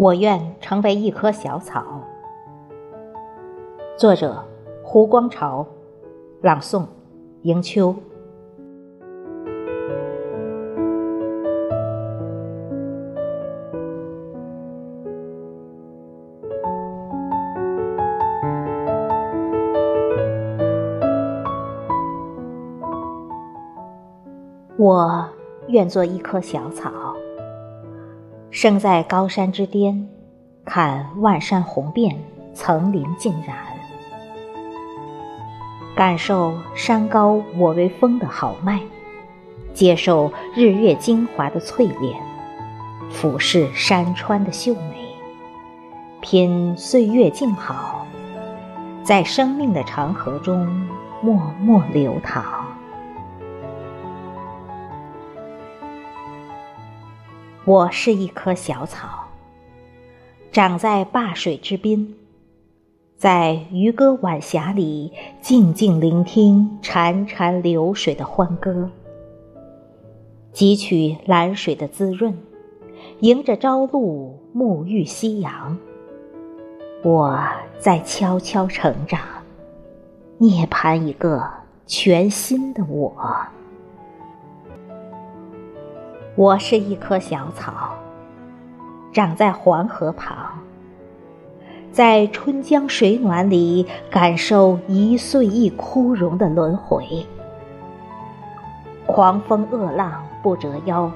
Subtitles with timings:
[0.00, 1.84] 我愿成为一棵小草。
[3.98, 4.42] 作者：
[4.82, 5.66] 胡光朝，
[6.40, 6.86] 朗诵：
[7.42, 7.94] 迎秋。
[24.78, 25.28] 我
[25.68, 26.90] 愿做一棵小草。
[28.50, 30.08] 生在高山之巅，
[30.64, 32.18] 看万山红遍，
[32.52, 33.56] 层林尽染，
[35.94, 38.80] 感受山高我为峰的豪迈，
[39.72, 42.20] 接受日月精华的淬炼，
[43.08, 44.96] 俯视山川的秀美，
[46.20, 48.04] 品岁月静好，
[49.04, 50.66] 在生命的长河中
[51.22, 52.69] 默默流淌。
[57.70, 59.28] 我是一棵小草，
[60.50, 62.16] 长在灞水之滨，
[63.16, 68.90] 在渔歌晚霞里静静聆听潺潺流水的欢歌，
[70.52, 72.36] 汲取蓝水的滋润，
[73.20, 75.78] 迎着朝露沐浴夕阳。
[77.04, 77.38] 我
[77.78, 79.20] 在悄悄成长，
[80.38, 81.48] 涅槃一个
[81.86, 83.14] 全新的我。
[86.40, 87.98] 我是一棵小草，
[89.12, 90.58] 长在黄河旁，
[91.92, 97.26] 在春江水暖里感受一岁一枯荣的轮回。
[99.04, 101.12] 狂风恶浪不折腰，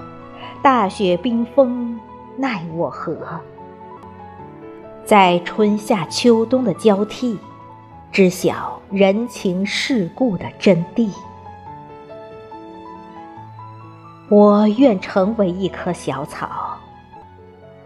[0.60, 1.98] 大雪冰封
[2.36, 3.16] 奈我何？
[5.06, 7.38] 在春夏秋冬的交替，
[8.12, 11.08] 知晓人情世故的真谛。
[14.30, 16.78] 我愿成为一棵小草，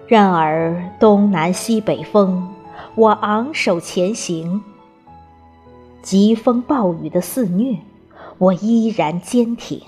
[0.07, 2.49] 然而东南西北风，
[2.95, 4.61] 我昂首前行；
[6.01, 7.79] 疾风暴雨的肆虐，
[8.39, 9.83] 我依然坚挺。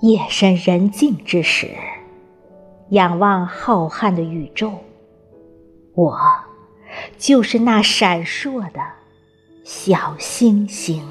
[0.00, 1.70] 夜深人静之时，
[2.90, 4.70] 仰望浩瀚的宇宙，
[5.94, 6.20] 我
[7.16, 8.80] 就是那闪烁的
[9.64, 11.02] 小星星。